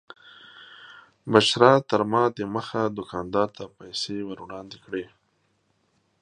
[1.31, 5.05] بشرا تر ما دمخه دوکاندار ته پیسې ور وړاندې کړې.